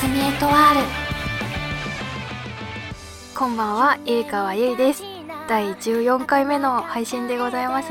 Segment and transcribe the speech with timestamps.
[0.00, 0.80] すみエトワール
[3.36, 5.02] こんばんはゆいかわゆいです。
[5.48, 7.88] 第14回目の配信でございます。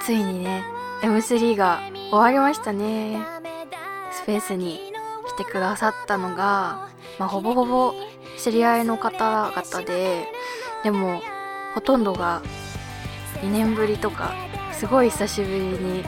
[0.00, 0.64] ついにね
[1.02, 3.18] M3 が終わりましたね。
[4.10, 4.80] スペースに
[5.28, 6.88] 来てくださったのが、
[7.18, 7.92] まあ、ほぼほぼ
[8.38, 10.28] 知り合いの方々で
[10.82, 11.20] でも
[11.74, 12.40] ほとんどが
[13.42, 14.32] 2年ぶりとか
[14.72, 16.04] すごい久しぶりに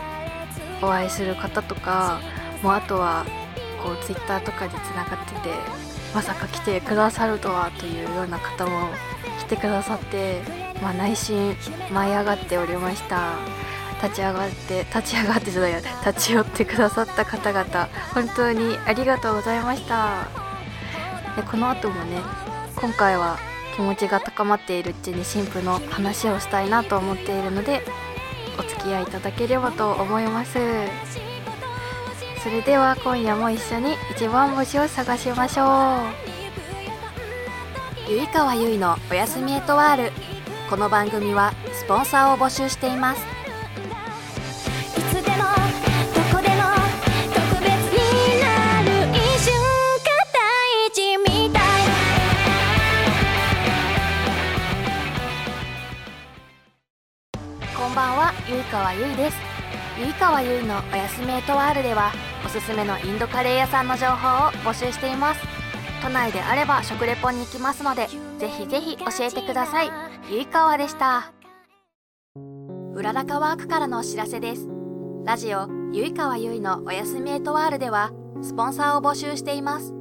[0.80, 2.20] お会いする方とか
[2.62, 3.26] もうあとは
[3.84, 5.50] こう Twitter とかでつながってて
[6.14, 8.88] まさか来てくださるとはというような方も
[9.40, 10.40] 来てくださって、
[10.82, 11.54] まあ、内心
[11.92, 13.34] 舞い上がっておりました。
[14.02, 15.72] 立ち上がって立ち上がってじゃない
[16.04, 20.28] 立ち寄ってくださった方々本当にありがとうございました。
[21.36, 22.20] でこの後もね
[22.76, 23.38] 今回は
[23.76, 27.82] 気持ちが高まっているうちに新婦の話をしたいなと思っているので
[28.58, 30.58] お付き合いいただければと思います。
[32.44, 35.66] それでは今夜も一緒に一番星を探しましょう。
[38.06, 40.12] ゆいかわゆいのおやすみエトワール。
[40.68, 43.22] この番組はスポンサーを募集しています。
[57.74, 59.43] こんばんはゆいかわゆいです
[60.24, 62.10] ゆいかわゆいのおやすみエトワールでは
[62.46, 65.40] おすすめのインドカレー屋さんの情報を募集しています。
[66.02, 68.08] 都内であれば食レポに行きますので
[68.38, 69.90] ぜひぜひ教えてください。
[70.30, 71.30] ゆいかわでした。
[72.94, 74.66] うららかワークからのお知らせです。
[75.26, 79.92] ラジオゆいかわゆいのおやすみエトワールではスポンサーを募集しています。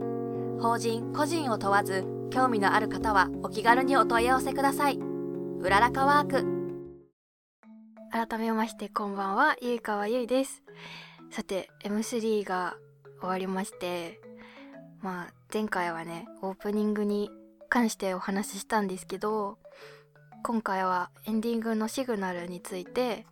[0.62, 4.98] 法人個人を問わず興味のある方はお気軽にお問い合わせください。
[5.60, 6.53] うららかワーク。
[8.14, 10.62] 改めましてこんばんはゆいかわゆいです。
[11.32, 12.76] さて M3 が
[13.20, 14.22] 終わりまして
[15.02, 17.32] まあ前回はねオープニングに
[17.70, 19.58] 関してお話ししたんですけど
[20.44, 23.26] 今回はエンディングのシグナルについて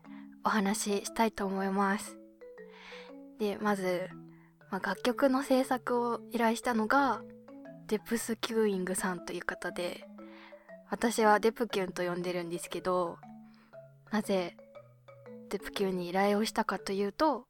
[0.44, 2.17] お話ししたいと思います。
[3.38, 4.09] でまず、
[4.72, 7.22] まあ、楽曲の制作を依頼したのが
[7.85, 10.07] デプスキューイングさんという方で
[10.89, 13.19] 私はデプキュンと呼んでるんですけど
[14.09, 14.57] なぜ
[15.51, 17.45] デプキュンに依頼をしたかというと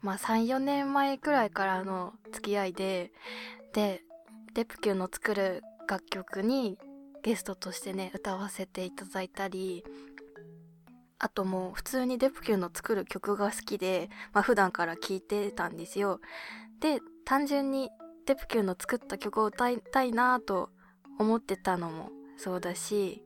[0.00, 3.12] まあ34年前くらいからの付き合いで
[3.74, 4.00] で
[4.54, 6.78] デプキュンの作る楽曲に
[7.22, 9.84] ゲストとしてね歌わせていただいたり
[11.18, 16.20] あともう普通にデプキュンの作る曲が好きで、まあ、普段から聴いてたんですよ。
[16.80, 17.90] で単純に
[18.24, 20.70] デプキュンの作った曲を歌いたいなと
[21.18, 23.22] 思ってたのもそうだし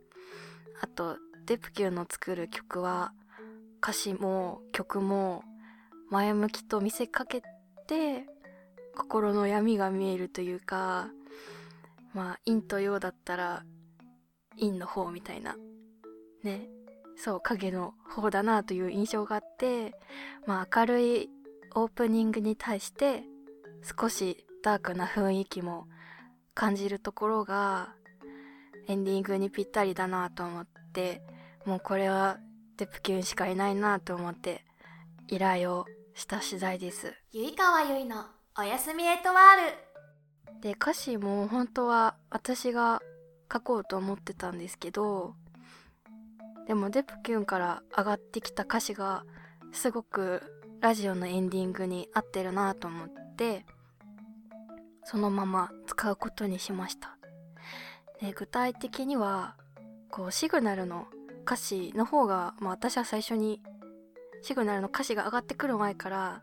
[0.80, 3.12] あとデプキュンの作る曲は
[3.82, 5.42] 歌詞も曲も
[6.08, 7.42] 前向きと見せかけ
[7.88, 8.26] て
[8.96, 11.08] 心の闇が見えるというか
[12.14, 13.64] まあ陰と陽だったら
[14.58, 15.56] 陰の方みたいな
[16.44, 16.68] ね
[17.16, 19.92] そう影の方だなという印象があって
[20.46, 21.30] まあ明るい
[21.74, 23.24] オープニングに対して
[23.98, 25.88] 少しダークな雰囲気も
[26.54, 27.94] 感じるところが
[28.86, 31.22] エンディングにぴったりだなと思って
[31.64, 32.38] もうこれは
[32.76, 34.64] デプキュンしかいないなと思って
[35.28, 37.14] 依頼をした次第です。
[37.32, 38.26] ゆいかわゆいの
[38.58, 40.60] おやすみエトワール。
[40.60, 43.00] で歌詞も本当は私が
[43.52, 45.34] 書こうと思ってたんですけど
[46.66, 49.24] でもデプキュンから上がってきた歌詞が
[49.72, 50.42] すごく
[50.80, 53.66] ラジオのエンディングに合ってるなと思って
[55.04, 57.16] そのまま使うことにしました。
[58.20, 59.56] で具体的には
[60.10, 61.06] こうシグナルの
[61.44, 63.60] 歌詞の方が、まあ、私は最初に
[64.42, 66.42] シグナルの歌詞が上がってくる前から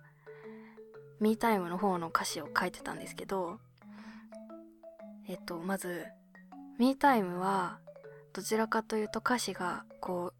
[1.20, 3.60] ミータイムの方の歌詞を書いてたんですけど
[5.28, 6.06] えっとまず
[6.78, 7.80] ミータイムは
[8.34, 10.34] どちらかというと歌詞がこ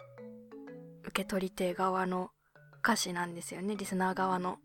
[1.04, 2.32] う受け取り手側の
[2.82, 4.58] 歌詞なんですよねリスナー側の。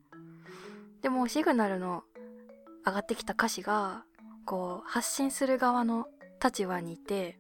[1.03, 2.05] でもシグナルの
[2.87, 4.05] 上がってきた歌詞が
[4.47, 6.07] こう発信する側の
[6.43, 7.39] 立場にいて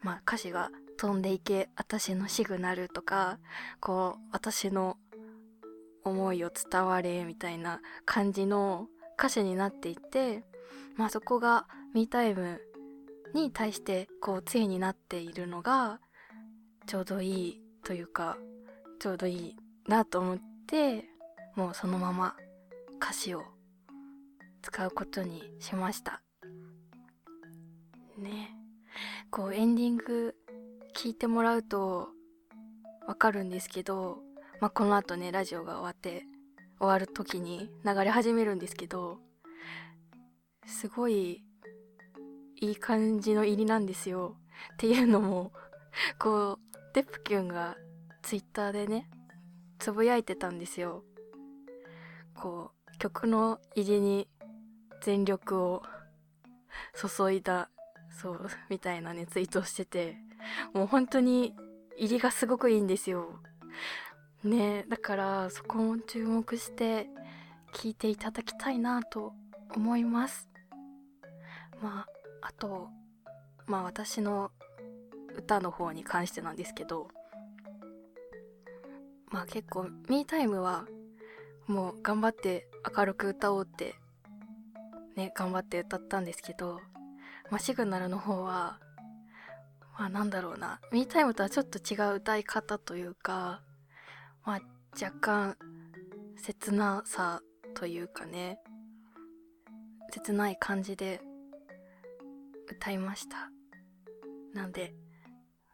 [0.00, 0.70] まあ歌詞が
[1.02, 3.40] 飛んでいけ私のシグナルとか
[3.80, 4.98] こう私の
[6.04, 8.86] 思いを伝われみたいな感じの
[9.18, 10.44] 歌詞になっていて
[10.96, 12.60] まあそこがミータイム
[13.34, 15.98] に対してこう杖になっているのが
[16.86, 18.36] ちょうどいいというか
[19.00, 19.56] ちょうどいい
[19.88, 20.38] なと思っ
[20.68, 21.06] て
[21.56, 22.36] もうそのまま
[23.02, 23.42] 歌詞を
[24.62, 26.22] 使うことにしました。
[28.16, 28.54] ね。
[29.32, 30.36] こうエンディング
[30.94, 32.08] 聞いてもらうと
[33.06, 34.18] わかるんですけど、
[34.60, 36.24] まあ、この後ねラジオが終わって
[36.78, 39.18] 終わる時に流れ始めるんですけど
[40.66, 41.42] すごい
[42.60, 44.36] いい感じの入りなんですよ。
[44.74, 45.52] っていうのも
[46.18, 47.76] こうデップキュンが
[48.22, 49.10] ツイッターでね
[49.78, 51.02] つぶやいてたんですよ。
[52.34, 54.28] こう曲の入りに
[55.02, 55.82] 全力を
[56.94, 57.68] 注いだ
[58.10, 60.16] そうみたいなねツイートをしてて
[60.72, 61.54] もう本当に
[61.96, 63.40] 入りがすごくいいんですよ。
[64.44, 67.08] ねだからそこも注目して
[67.72, 69.32] 聴いていただきたいなと
[69.74, 70.48] 思います。
[71.80, 72.06] ま
[72.42, 72.88] ああと
[73.66, 74.50] まあ私の
[75.36, 77.08] 歌の方に関してなんですけど
[79.30, 80.86] まあ結構ミータイムは
[81.66, 83.94] もう頑張って明るく歌おうって
[85.16, 86.80] ね頑張って歌ったんですけど、
[87.50, 88.78] まあ、シグナルの方は
[90.02, 90.80] まあなんだろうな。
[90.90, 93.62] ミータイムとはちょっと違う歌い方というか
[94.44, 94.60] まあ
[95.00, 95.56] 若干
[96.36, 97.40] 切なさ
[97.74, 98.58] というかね。
[100.10, 101.20] 切ない感じで
[102.68, 103.48] 歌いました。
[104.52, 104.92] なんで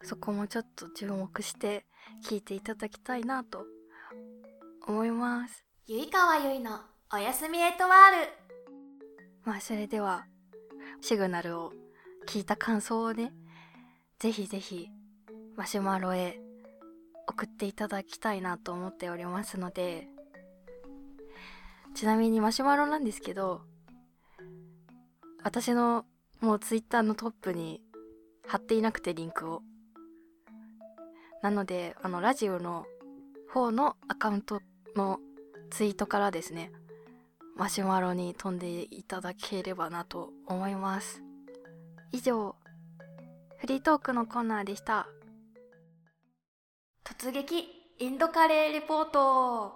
[0.02, 1.86] そこもちょっと注目して
[2.22, 3.64] 聴いていただきたいなと
[4.86, 5.64] 思います。
[5.86, 6.80] ゆいかわゆいの
[7.14, 8.28] おやすみエトワール
[9.46, 10.26] まあそれでは
[11.00, 11.72] シグナルを
[12.26, 13.32] 聞いた感想をね
[14.18, 14.88] ぜひぜひ
[15.56, 16.40] マシュマロへ
[17.28, 20.08] 送っていただきたいなと思っておりますので
[21.94, 23.60] ちなみにマシュマロなんですけど
[25.44, 26.04] 私の
[26.40, 27.80] もうツイッターのトップに
[28.48, 29.62] 貼っていなくてリンクを。
[31.42, 32.86] なのであのラジオの
[33.52, 34.60] 方のアカウント
[34.96, 35.20] の
[35.70, 36.72] ツイートからですね
[37.56, 41.22] マシュマロに飛んでいただければなと思います。
[42.10, 42.56] 以上
[43.58, 45.08] フリートークのコーナーでした。
[47.04, 47.64] 突撃
[47.98, 49.72] インドカレーレポート。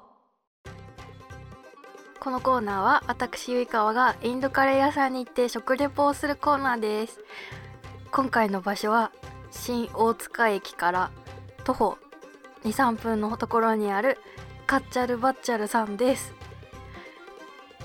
[2.20, 7.18] このコーナーは私ゆいかわがインドカレー屋さんに行って食レポをするコーナーです。
[8.12, 9.10] 今回の場所は
[9.50, 11.10] 新大塚駅から
[11.64, 11.98] 徒歩
[12.62, 14.18] 23分のところにある
[14.68, 16.32] カッチャルバッチャルさんです。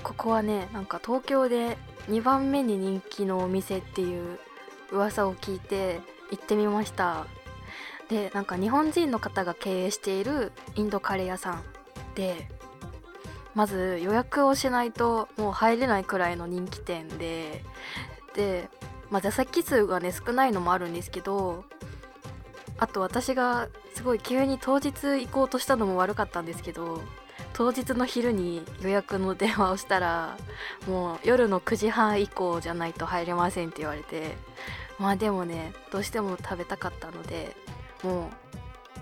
[0.04, 1.76] ここはねなんか東京で
[2.08, 4.38] 2番目に人気のお店っていう
[4.90, 6.00] 噂を聞いて
[6.30, 7.26] 行ってみました。
[8.08, 11.62] でなんか日本人の方が経営しているインドカレー屋さん
[12.14, 12.48] で
[13.54, 17.64] まず予約をしないともう入れないくらいの人気店で
[18.34, 18.68] で、
[19.10, 21.64] まあ、座席数がね少ないのもあるんですけど
[22.78, 27.02] あと私がすごい急に当日行こうとしたのも悪かったんですけど
[27.58, 30.36] 当日の昼に予約の電話をしたら
[30.86, 34.36] もう夜の9時半以降じゃないと入れませんって言われて
[34.96, 37.56] まあでもねどうしても食べたかったので
[38.04, 38.30] もう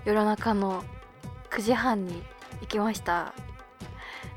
[0.05, 0.83] 夜中の
[1.51, 2.23] 9時半に
[2.61, 3.35] 行きました。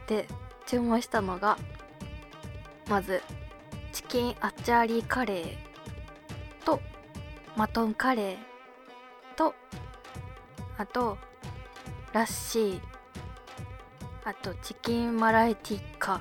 [0.06, 0.28] で
[0.66, 1.56] 注文したのが
[2.90, 3.22] まず
[3.92, 6.78] チキンアッチャーリーカレーと
[7.56, 8.36] マトンカレー
[9.34, 9.54] と
[10.76, 11.16] あと
[12.12, 12.89] ラッシー
[14.24, 16.20] あとチキンマライティッカ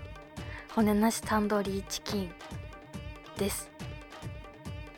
[0.75, 2.31] 骨なしタンドリーチキン
[3.37, 3.69] です。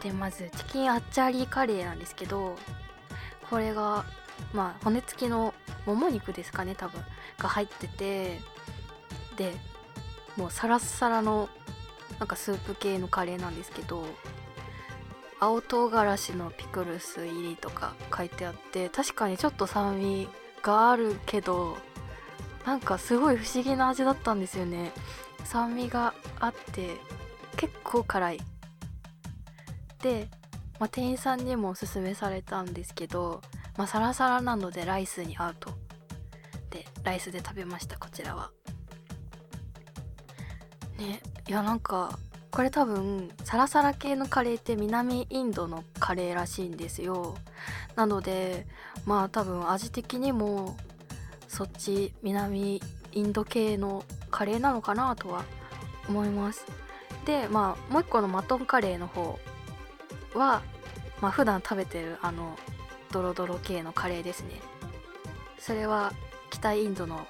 [0.01, 2.55] でまずチキンアッチャーリーカレーなんですけど
[3.49, 4.05] これが
[4.53, 5.53] まあ骨付きの
[5.85, 7.01] もも肉ですかね多分。
[7.41, 8.39] が入ってて
[9.35, 9.53] で
[10.37, 11.49] もうサラッサラの
[12.19, 14.05] なんかスープ系のカレーなんですけど
[15.39, 20.29] 青唐辛子のピクルス入りとか書いてあって確かにちょっと酸味
[20.61, 21.77] があるけど
[22.65, 24.91] なんかすごい不思議な味だったんですよね。
[25.43, 26.97] 酸味があって
[27.57, 28.39] 結構辛い。
[30.01, 30.27] で、
[30.79, 33.41] まあ、店員さんにもおすすめされたんですけど、
[33.77, 35.71] まあ、サラサラなのでライスに合うと。
[36.69, 38.51] でライスで食べましたこちらは。
[40.97, 42.17] ねいやなんか
[42.51, 47.35] これ多分サラサラ系のカレーって南インドのカレーらしいんですよ。
[47.95, 48.67] なので
[49.05, 50.77] まあ多分味的にも
[51.51, 52.81] そっち南
[53.11, 55.43] インド系のカレーなのかなとは
[56.07, 56.65] 思います。
[57.25, 59.37] でまあもう一個のマトンカレーの方
[60.33, 60.61] は
[61.19, 62.57] まあ普段食べてるあの
[63.11, 64.61] ドロドロ系のカレーですね。
[65.59, 66.13] それは
[66.51, 67.27] 北インドの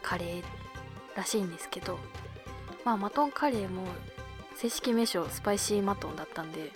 [0.00, 0.44] カレー
[1.16, 1.98] らしいんですけど
[2.84, 3.82] まあマトンカレーも
[4.54, 6.70] 正式名称スパイシーマトンだったんで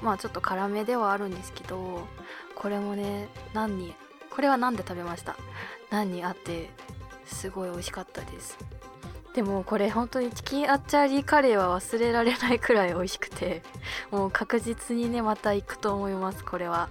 [0.00, 2.06] まあちょっと辛めではあるんですけど
[2.54, 3.94] これもね何に
[4.38, 5.34] これは何で食べました？
[5.90, 6.70] 何にあって
[7.26, 8.56] すごい美味しかったです。
[9.34, 13.64] でもこれ本当にチキンアッチャーリーカレーは忘れられないくらい美味しくて
[14.12, 16.88] もう確実にねまた行くと思いますこれは。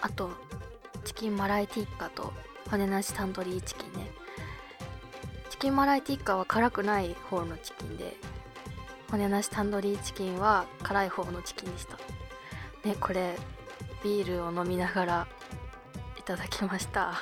[0.00, 0.30] あと
[1.04, 2.32] チキンマライティッカと
[2.70, 4.12] 骨なしタンドリーチキンね。
[5.50, 8.14] チキンマライティッカは辛くない方のチキンで
[9.10, 11.96] 骨なしタンドリーチキンは辛い方のチキンでした。
[12.88, 13.34] ねこれ
[14.04, 15.26] ビールを飲みながら
[16.28, 17.14] ただきました。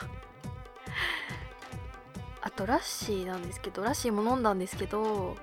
[2.41, 5.37] あとラッシーなんですけどラッシーも飲んだんですけど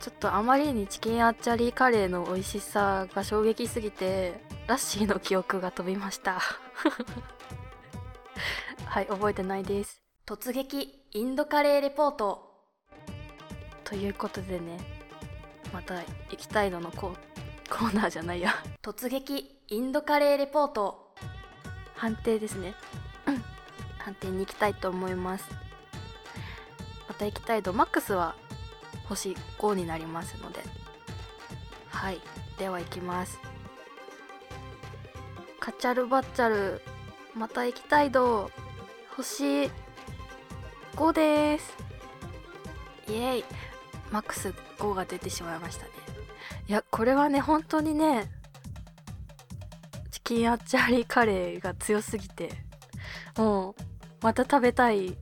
[0.00, 4.34] ちょっとあまりにチキンアッチャリーカレーの美味しさが衝撃すぎて
[4.66, 6.40] ラッシーの記憶が飛びました。
[8.84, 10.02] はい覚えてないです。
[10.26, 12.52] 突撃インドカレーレポート。
[13.84, 14.78] ということでね
[15.72, 16.04] また行
[16.36, 17.14] きたいののコ
[17.70, 18.54] コーナーじゃないや。
[18.82, 21.03] 突撃インドカレーレポート
[22.04, 22.74] 判定ですね。
[23.26, 23.42] うん。
[23.96, 25.48] 判定に行きたいと思います。
[27.08, 28.34] また行きたい度マックスは
[29.08, 30.60] 星5になりますので。
[31.88, 32.20] はい。
[32.58, 33.40] では行きます。
[35.58, 36.82] カチャルバッチャル。
[37.34, 38.50] また行きたい度
[39.16, 39.70] 星
[40.96, 41.74] 5です。
[43.08, 43.44] イエーイ。
[44.10, 45.90] マックス5が出てしまいましたね。
[46.68, 48.30] いやこれはね本当にね
[50.24, 52.50] キンアッチャリカレーが強すぎて。
[53.36, 53.74] もう
[54.22, 55.16] また食べたい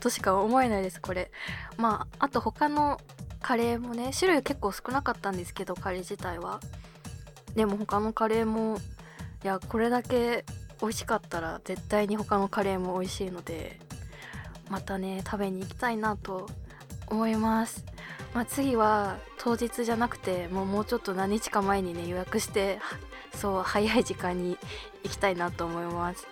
[0.00, 1.30] としか思えないですこれ。
[1.76, 3.00] まああと他の
[3.40, 6.60] カレーもね種類結構少なかったんですけどカレー自体は。
[7.54, 8.78] でも他のカレーも
[9.42, 10.44] いやこれだけ
[10.80, 13.78] 美味しかったら絶対に他のカレーも美味しいので
[14.68, 16.48] またね食べに行きたいなと
[17.06, 17.84] 思います。
[18.32, 22.78] まあ、次は当日じゃなくてもうもうちょっと何日か前にね予約して
[23.34, 24.58] そう早い時間に
[25.02, 26.26] 行きたいなと思います。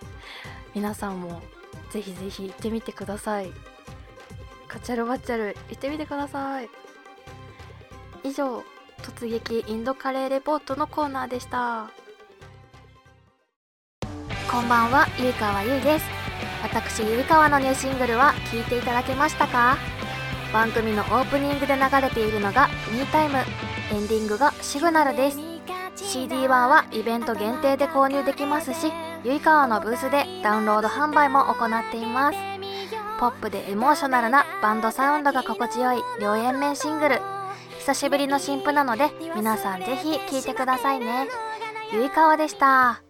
[0.75, 1.41] 皆さんも
[1.91, 3.51] ぜひぜひ行ってみてください。
[4.67, 6.69] カチャルバチャル行ってみてください。
[8.23, 8.63] 以上
[9.03, 11.91] 突撃インドカレーレポートのコーナーでした。
[14.51, 16.05] こんばんはゆいかわゆいです。
[16.63, 19.79] 私ゆいかわのニューシングルは聴いていただけましたか？
[20.53, 23.39] 番組のオープニングで流れているのが「ミータイム」
[23.93, 25.48] エンディングが「シグナル」です。
[26.09, 28.91] CD 版はイベント限定で購入できますし
[29.25, 32.39] ゆいかわのブースでダウンロード販売も行っています。
[33.21, 37.21] ポップでエモーショナルなバンドサウンドが心地よい両円面シングル。
[37.81, 41.29] 久しぶりの新譜なので皆さんぜひ聴いてくださいね。
[41.93, 43.03] ゆいかわでした。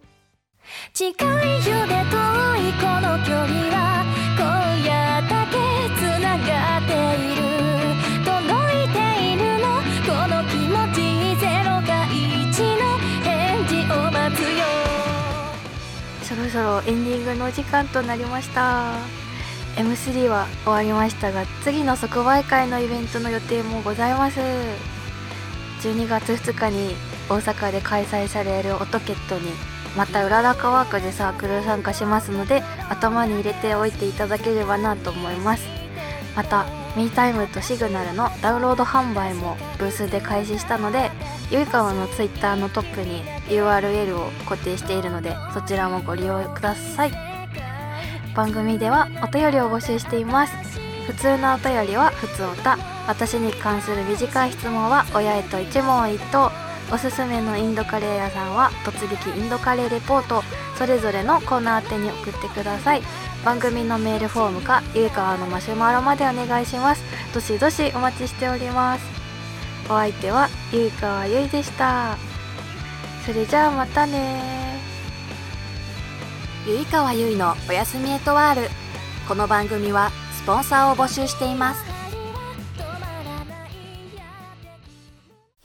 [0.93, 2.17] 近いよで遠
[2.57, 4.03] いこの距離は
[4.35, 4.43] 今
[4.83, 5.55] 夜だけ
[5.95, 6.78] つながっ
[16.49, 18.93] ろそろエンディングのお時間となりました。
[19.75, 24.39] M3 は終わりましたが次の即売会のイベントの予定もございます。
[25.81, 26.95] 12月2日に
[27.29, 29.51] 大阪で開催されるオトケットに
[29.95, 35.63] また裏高ワークでサークル参加しますので頭に入れておいていただければなと思います。
[36.35, 36.65] また
[36.95, 41.11] ミータイムとシグナルのダウンロード販売もブースで開始したので
[41.51, 47.11] ゆいかわのツイッターのトップに URL を固定しているのでそちらもご利用ください。
[48.35, 50.53] 番組ではお便りを募集しています。
[51.07, 52.77] 普通のお便りは普通おた。
[53.07, 56.51] 私に関する短い質問は親へと一問一答。
[56.91, 60.43] おすすめのインドカレー屋さんは突撃インドカレーレポート。
[60.79, 63.01] それぞれのコーナー宛てに送ってください。
[63.43, 67.03] 番組のメールフォームかゆいかわのマシュマロまでお願いします。
[67.33, 69.05] どしどしお待ちしております。
[69.85, 72.17] お相手はゆいかわゆいでした。
[73.25, 74.79] それじゃあまたね
[76.65, 78.69] ゆいかわゆいのおやすみエトワール。
[79.27, 81.83] この番組はスポンサーを募集しています。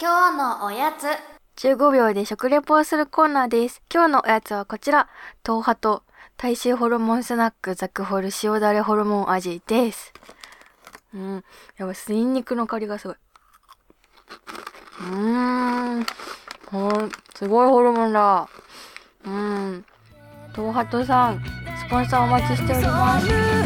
[0.01, 3.81] 今日のおやつ15秒で食レポをするコーナーです。
[3.93, 5.09] 今日のおやつはこちら。
[5.47, 6.03] 豆腐と
[6.37, 10.13] 大衆ホルモンスナックザクホル塩だれホルモン味です。
[11.15, 11.45] うん。
[11.77, 13.17] やばいニンニクの香りがすごい。
[15.01, 16.07] うーん
[17.37, 18.49] すごいホルモンだ。
[19.25, 19.85] うん。
[20.55, 21.41] 東ハトさん
[21.87, 23.64] スポンサーお待ちしております。